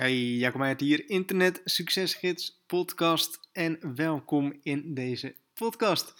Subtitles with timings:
[0.00, 6.14] Hey, Jacob Meijert hier, Internet Succesgids podcast en welkom in deze podcast.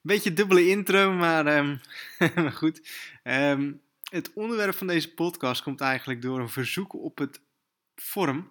[0.00, 1.44] Beetje dubbele intro, maar,
[2.34, 2.88] maar goed.
[3.24, 3.80] Um,
[4.10, 7.40] het onderwerp van deze podcast komt eigenlijk door een verzoek op het
[7.94, 8.46] forum.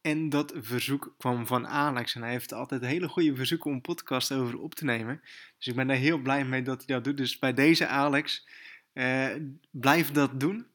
[0.00, 4.32] En dat verzoek kwam van Alex en hij heeft altijd hele goede verzoeken om podcast
[4.32, 5.20] over op te nemen.
[5.58, 7.16] Dus ik ben daar heel blij mee dat hij dat doet.
[7.16, 8.48] Dus bij deze Alex,
[8.94, 9.34] uh,
[9.70, 10.66] blijf dat doen.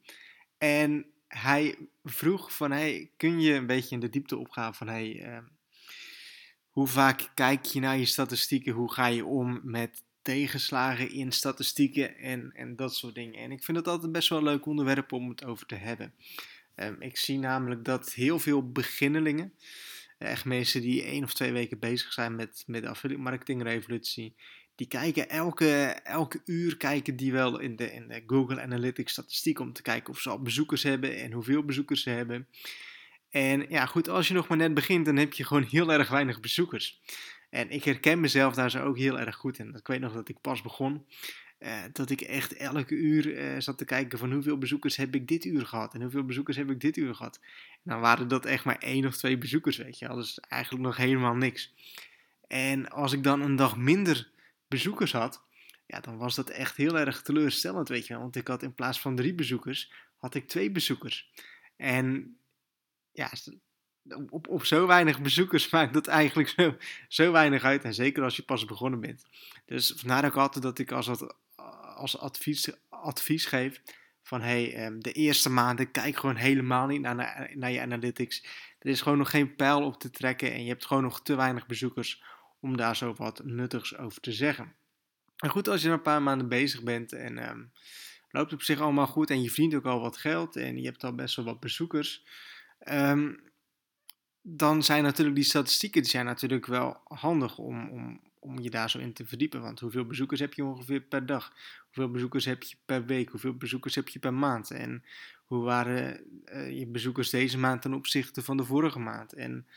[0.58, 5.28] En hij vroeg van, hey, kun je een beetje in de diepte opgaan van, hey,
[5.28, 5.38] uh,
[6.70, 8.74] hoe vaak kijk je naar je statistieken?
[8.74, 13.40] Hoe ga je om met tegenslagen in statistieken en, en dat soort dingen?
[13.40, 16.14] En ik vind het altijd best wel een leuk onderwerp om het over te hebben.
[16.76, 19.54] Um, ik zie namelijk dat heel veel beginnelingen,
[20.18, 24.36] echt mensen die één of twee weken bezig zijn met, met de affiliate marketing revolutie,
[24.80, 25.72] die kijken elke,
[26.04, 30.14] elke uur kijken die wel in de, in de Google Analytics statistiek om te kijken
[30.14, 32.48] of ze al bezoekers hebben en hoeveel bezoekers ze hebben.
[33.30, 36.10] En ja, goed, als je nog maar net begint, dan heb je gewoon heel erg
[36.10, 37.02] weinig bezoekers.
[37.50, 39.76] En ik herken mezelf daar zo ook heel erg goed in.
[39.76, 41.06] Ik weet nog dat ik pas begon,
[41.60, 45.28] uh, dat ik echt elke uur uh, zat te kijken van hoeveel bezoekers heb ik
[45.28, 47.40] dit uur gehad en hoeveel bezoekers heb ik dit uur gehad.
[47.72, 50.08] En dan waren dat echt maar één of twee bezoekers, weet je.
[50.08, 51.74] Dat is eigenlijk nog helemaal niks.
[52.48, 54.38] En als ik dan een dag minder
[54.70, 55.44] bezoekers had,
[55.86, 58.22] ja, dan was dat echt heel erg teleurstellend, weet je wel.
[58.22, 61.32] Want ik had in plaats van drie bezoekers, had ik twee bezoekers.
[61.76, 62.38] En
[63.12, 63.32] ja,
[64.30, 67.84] op, op zo weinig bezoekers maakt dat eigenlijk zo, zo weinig uit.
[67.84, 69.26] En zeker als je pas begonnen bent.
[69.66, 73.82] Dus vandaar ook altijd dat ik als, advies, advies geef
[74.22, 78.46] van hey, ehm, de eerste maanden kijk gewoon helemaal niet naar, naar je analytics.
[78.80, 81.36] Er is gewoon nog geen pijl op te trekken en je hebt gewoon nog te
[81.36, 82.24] weinig bezoekers
[82.60, 84.76] om daar zo wat nuttigs over te zeggen.
[85.38, 87.72] En goed, als je een paar maanden bezig bent en um,
[88.30, 91.04] loopt op zich allemaal goed en je verdient ook al wat geld en je hebt
[91.04, 92.26] al best wel wat bezoekers,
[92.90, 93.50] um,
[94.42, 98.90] dan zijn natuurlijk die statistieken die zijn natuurlijk wel handig om, om, om je daar
[98.90, 99.62] zo in te verdiepen.
[99.62, 101.54] Want hoeveel bezoekers heb je ongeveer per dag?
[101.86, 103.30] Hoeveel bezoekers heb je per week?
[103.30, 104.72] Hoeveel bezoekers heb je per maand?
[104.72, 105.04] En
[105.46, 109.34] hoe waren uh, je bezoekers deze maand ten opzichte van de vorige maand?
[109.34, 109.68] En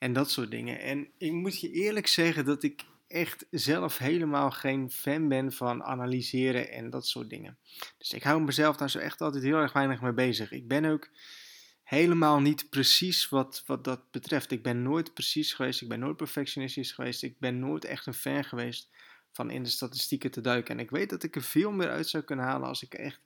[0.00, 0.80] en dat soort dingen.
[0.80, 5.82] En ik moet je eerlijk zeggen dat ik echt zelf helemaal geen fan ben van
[5.82, 7.58] analyseren en dat soort dingen.
[7.98, 10.52] Dus ik hou mezelf daar zo echt altijd heel erg weinig mee bezig.
[10.52, 11.08] Ik ben ook
[11.82, 14.50] helemaal niet precies wat, wat dat betreft.
[14.50, 18.14] Ik ben nooit precies geweest, ik ben nooit perfectionistisch geweest, ik ben nooit echt een
[18.14, 18.88] fan geweest
[19.32, 20.74] van in de statistieken te duiken.
[20.74, 23.20] En ik weet dat ik er veel meer uit zou kunnen halen als ik echt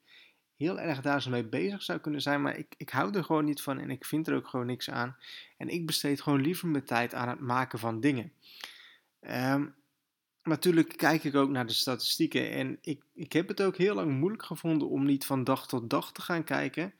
[0.56, 2.42] heel erg daar zo mee bezig zou kunnen zijn.
[2.42, 4.90] Maar ik, ik hou er gewoon niet van en ik vind er ook gewoon niks
[4.90, 5.16] aan.
[5.56, 8.32] En ik besteed gewoon liever mijn tijd aan het maken van dingen.
[9.20, 9.74] Um,
[10.42, 12.50] natuurlijk kijk ik ook naar de statistieken.
[12.50, 15.90] En ik, ik heb het ook heel lang moeilijk gevonden om niet van dag tot
[15.90, 16.94] dag te gaan kijken.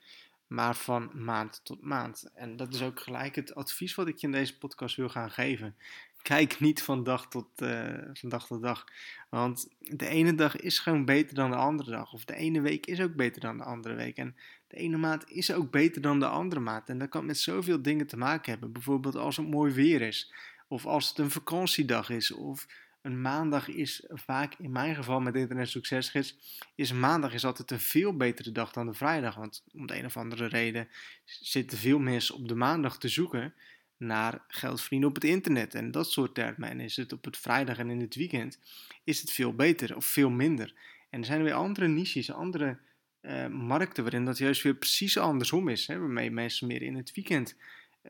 [0.47, 2.29] Maar van maand tot maand.
[2.33, 5.31] En dat is ook gelijk het advies wat ik je in deze podcast wil gaan
[5.31, 5.75] geven
[6.25, 8.85] kijk niet van dag, tot, uh, van dag tot dag.
[9.29, 12.13] Want de ene dag is gewoon beter dan de andere dag.
[12.13, 14.17] Of de ene week is ook beter dan de andere week.
[14.17, 14.35] En
[14.67, 16.89] de ene maand is ook beter dan de andere maand.
[16.89, 18.71] En dat kan met zoveel dingen te maken hebben.
[18.71, 20.33] Bijvoorbeeld als het mooi weer is.
[20.67, 22.31] Of als het een vakantiedag is.
[22.31, 22.67] Of
[23.01, 26.37] een maandag is vaak, in mijn geval met Internet Succesgids,
[26.75, 29.35] is maandag is altijd een veel betere dag dan de vrijdag.
[29.35, 30.87] Want om de een of andere reden
[31.25, 33.53] zitten veel mensen op de maandag te zoeken
[33.97, 36.69] naar geld verdienen op het internet en dat soort termen.
[36.69, 38.59] En is het op het vrijdag en in het weekend,
[39.03, 40.73] is het veel beter of veel minder.
[41.09, 42.77] En er zijn weer andere niches, andere
[43.21, 45.87] uh, markten waarin dat juist weer precies andersom is.
[45.87, 47.55] Hè, waarmee mensen meer in het weekend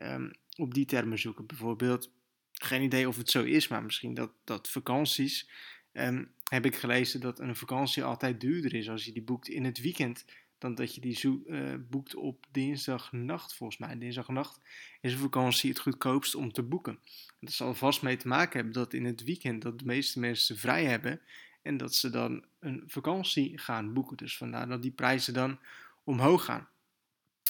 [0.02, 1.46] um, op die termen zoeken.
[1.46, 2.10] Bijvoorbeeld,
[2.52, 5.50] geen idee of het zo is, maar misschien dat, dat vakanties.
[5.92, 9.64] Um, heb ik gelezen dat een vakantie altijd duurder is als je die boekt in
[9.64, 10.24] het weekend
[10.58, 13.98] dan dat je die zo, uh, boekt op dinsdagnacht, volgens mij.
[13.98, 14.60] Dinsdagnacht
[15.00, 16.98] is een vakantie het goedkoopst om te boeken.
[17.40, 20.58] Dat zal vast mee te maken hebben dat in het weekend dat de meeste mensen
[20.58, 21.20] vrij hebben
[21.62, 24.16] en dat ze dan een vakantie gaan boeken.
[24.16, 25.58] Dus vandaar dat die prijzen dan
[26.04, 26.68] omhoog gaan.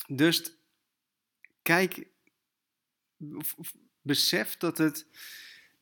[0.06, 0.56] Dus
[1.62, 2.06] kijk,
[4.02, 5.06] besef dat het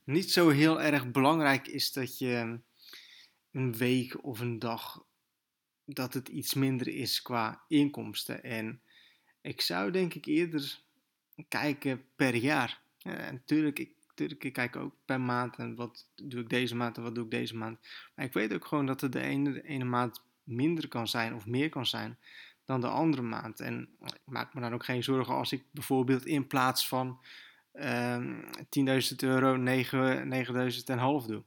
[0.05, 2.61] niet zo heel erg belangrijk is dat je
[3.53, 5.05] een week of een dag
[5.85, 8.43] dat het iets minder is qua inkomsten.
[8.43, 8.81] En
[9.41, 10.81] ik zou denk ik eerder
[11.49, 12.81] kijken per jaar.
[13.03, 17.15] ik, natuurlijk, ik kijk ook per maand en wat doe ik deze maand en wat
[17.15, 17.79] doe ik deze maand.
[18.15, 21.35] Maar ik weet ook gewoon dat er de ene, de ene maand minder kan zijn
[21.35, 22.19] of meer kan zijn
[22.65, 23.61] dan de andere maand.
[23.61, 27.19] En ik maak me dan ook geen zorgen als ik bijvoorbeeld in plaats van
[27.75, 28.43] uh, ehm,
[29.11, 31.43] 10.000 euro 9.000 en half doe.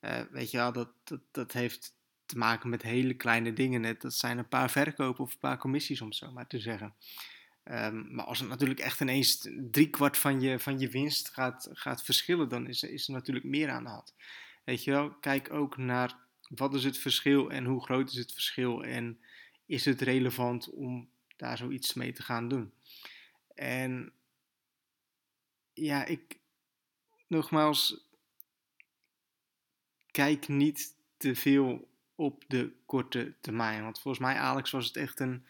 [0.00, 1.94] Uh, weet je wel, dat, dat, dat heeft
[2.30, 3.80] te maken met hele kleine dingen.
[3.80, 6.94] Net, dat zijn een paar verkopen of een paar commissies, om zo maar te zeggen.
[7.64, 12.04] Ehm, maar als het natuurlijk echt ineens driekwart van je, van je winst gaat, gaat
[12.04, 14.14] verschillen, dan is, is er natuurlijk meer aan de hand.
[14.64, 16.16] Weet je wel, kijk ook naar
[16.48, 19.20] wat is het verschil en hoe groot is het verschil en
[19.66, 22.72] is het relevant om daar zoiets mee te gaan doen.
[23.54, 24.12] En
[25.72, 26.38] ja, ik
[27.26, 28.08] nogmaals,
[30.10, 31.89] kijk niet te veel
[32.20, 33.82] op de korte termijn.
[33.82, 35.44] Want volgens mij, Alex, was het echt een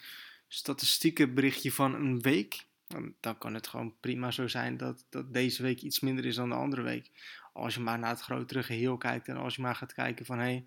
[0.48, 2.64] statistieke berichtje van een week.
[3.20, 6.48] Dan kan het gewoon prima zo zijn dat, dat deze week iets minder is dan
[6.48, 7.10] de andere week.
[7.52, 10.38] Als je maar naar het grotere geheel kijkt en als je maar gaat kijken van
[10.38, 10.66] hé, hey,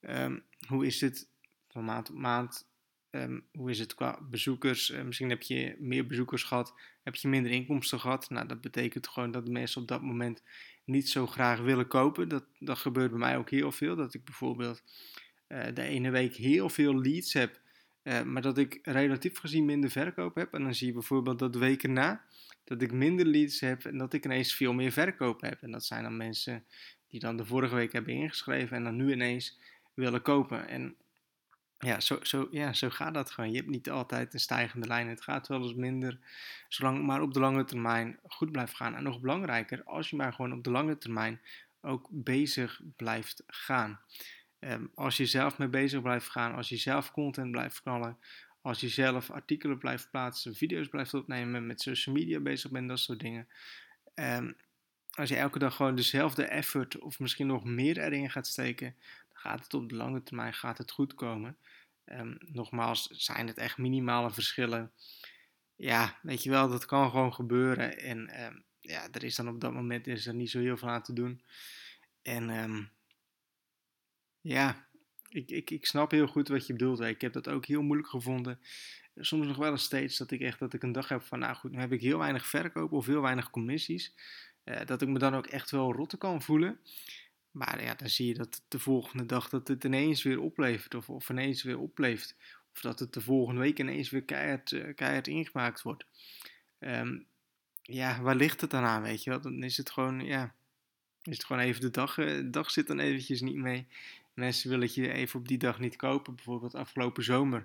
[0.00, 1.28] ehm, hoe is het
[1.68, 2.68] van maand op maand?
[3.10, 4.90] Um, hoe is het qua bezoekers?
[4.90, 8.30] Uh, misschien heb je meer bezoekers gehad, heb je minder inkomsten gehad.
[8.30, 10.42] Nou, dat betekent gewoon dat de mensen op dat moment
[10.84, 12.28] niet zo graag willen kopen.
[12.28, 13.96] Dat, dat gebeurt bij mij ook heel veel.
[13.96, 14.82] Dat ik bijvoorbeeld
[15.74, 17.60] de ene week heel veel leads heb,
[18.02, 20.54] uh, maar dat ik relatief gezien minder verkoop heb.
[20.54, 22.24] En dan zie je bijvoorbeeld dat weken na
[22.64, 25.62] dat ik minder leads heb en dat ik ineens veel meer verkoop heb.
[25.62, 26.64] En dat zijn dan mensen
[27.08, 29.58] die dan de vorige week hebben ingeschreven en dan nu ineens
[29.94, 30.68] willen kopen.
[30.68, 30.94] En
[31.78, 33.50] ja, zo, zo, ja, zo gaat dat gewoon.
[33.50, 35.08] Je hebt niet altijd een stijgende lijn.
[35.08, 36.18] Het gaat wel eens minder,
[36.68, 38.94] zolang maar op de lange termijn goed blijft gaan.
[38.94, 41.40] En nog belangrijker, als je maar gewoon op de lange termijn
[41.80, 44.00] ook bezig blijft gaan.
[44.60, 48.18] Um, als je zelf mee bezig blijft gaan, als je zelf content blijft knallen,
[48.62, 52.98] als je zelf artikelen blijft plaatsen, video's blijft opnemen, met social media bezig bent, dat
[52.98, 53.48] soort dingen.
[54.14, 54.56] Um,
[55.10, 58.94] als je elke dag gewoon dezelfde effort of misschien nog meer erin gaat steken,
[59.28, 61.56] dan gaat het op de lange termijn gaat het goed komen.
[62.04, 64.92] Um, nogmaals, zijn het echt minimale verschillen.
[65.76, 67.98] Ja, weet je wel, dat kan gewoon gebeuren.
[67.98, 68.30] En
[68.80, 71.12] ja, er is dan op dat moment is er niet zo heel veel aan te
[71.12, 71.42] doen.
[72.22, 72.90] En
[74.40, 74.86] ja,
[75.28, 77.00] ik, ik, ik snap heel goed wat je bedoelt.
[77.00, 78.60] Ik heb dat ook heel moeilijk gevonden.
[79.16, 81.54] Soms nog wel eens steeds dat ik echt dat ik een dag heb van, nou
[81.54, 84.14] goed, nu heb ik heel weinig verkoop of heel weinig commissies.
[84.64, 86.80] Uh, dat ik me dan ook echt wel rotte kan voelen.
[87.50, 90.94] Maar ja, dan zie je dat de volgende dag dat het ineens weer oplevert.
[90.94, 92.36] Of, of ineens weer opleeft.
[92.74, 96.04] Of dat het de volgende week ineens weer keihard, uh, keihard ingemaakt wordt.
[96.78, 97.26] Um,
[97.82, 99.40] ja, waar ligt het dan aan, weet je wel?
[99.40, 100.54] Dan is het gewoon, ja...
[101.22, 103.86] Is het gewoon even de dag, uh, de dag zit dan eventjes niet mee.
[104.40, 106.34] Mensen willen het je even op die dag niet kopen.
[106.34, 107.60] Bijvoorbeeld afgelopen zomer.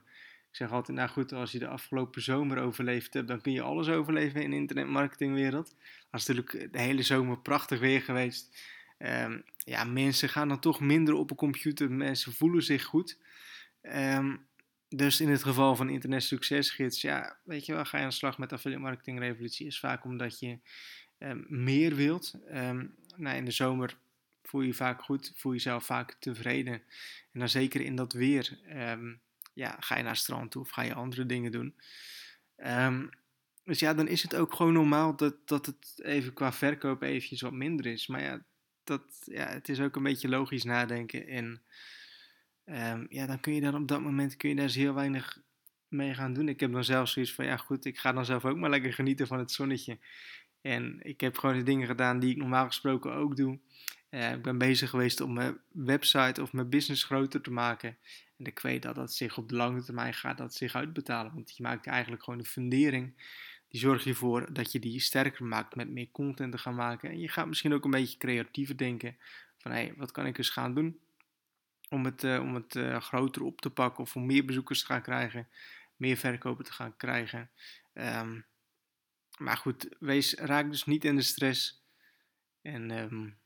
[0.50, 3.62] Ik zeg altijd, nou goed, als je de afgelopen zomer overleefd hebt, dan kun je
[3.62, 5.68] alles overleven in de internetmarketingwereld.
[6.12, 8.58] Het is natuurlijk de hele zomer prachtig weer geweest.
[8.98, 11.92] Um, ja, mensen gaan dan toch minder op een computer.
[11.92, 13.20] Mensen voelen zich goed.
[13.82, 14.48] Um,
[14.90, 18.16] dus in het geval van Internet Succesgids, ja, weet je wel, ga je aan de
[18.16, 19.68] slag met affiliate marketing revolutie.
[19.68, 20.60] Is vaak omdat je
[21.20, 22.34] um, meer wilt.
[23.16, 23.98] nou, in de zomer
[24.48, 26.74] voel je je vaak goed, voel je jezelf vaak tevreden.
[27.32, 28.60] En dan zeker in dat weer,
[29.54, 31.76] ja, ga je naar het strand toe of ga je andere dingen doen.
[33.64, 37.42] dus ja, dan is het ook gewoon normaal dat, dat het even qua verkoop eventjes
[37.42, 38.08] wat minder is.
[38.08, 38.44] Maar ja,
[38.84, 41.28] dat, ja, het is ook een beetje logisch nadenken.
[41.28, 41.62] En
[42.66, 45.42] um, ja, dan kun je dan op dat moment kun je daar dus heel weinig
[45.88, 46.50] mee gaan doen.
[46.50, 48.94] Ik heb dan zelf zoiets van, ja goed, ik ga dan zelf ook maar lekker
[48.94, 49.98] genieten van het zonnetje.
[50.66, 53.60] En ik heb gewoon de dingen gedaan die ik normaal gesproken ook doe.
[54.10, 57.98] Uh, ik ben bezig geweest om mijn website of mijn business groter te maken.
[58.38, 61.34] En ik weet dat dat zich op de lange termijn gaat dat zich uitbetalen.
[61.34, 63.14] Want je maakt eigenlijk gewoon de fundering
[63.68, 67.10] die zorg je ervoor dat je die sterker maakt met meer content te gaan maken.
[67.10, 69.18] En je gaat misschien ook een beetje creatiever denken
[69.58, 71.00] van hé, hey, wat kan ik eens gaan doen
[71.90, 74.86] om het, uh, om het uh, groter op te pakken of om meer bezoekers te
[74.86, 75.48] gaan krijgen,
[75.96, 77.50] meer verkopen te gaan krijgen.
[77.94, 78.46] Um,
[79.38, 81.84] maar goed, wees, raak dus niet in de stress
[82.62, 83.38] en um,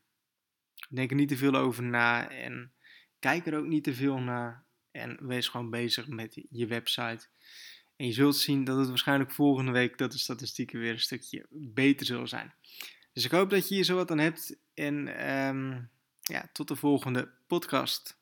[0.88, 2.72] denk er niet te veel over na en
[3.18, 7.28] kijk er ook niet te veel naar en wees gewoon bezig met je website.
[7.96, 11.46] En je zult zien dat het waarschijnlijk volgende week dat de statistieken weer een stukje
[11.50, 12.54] beter zullen zijn.
[13.12, 14.56] Dus ik hoop dat je hier zo wat aan hebt.
[14.74, 18.19] En um, ja, tot de volgende podcast.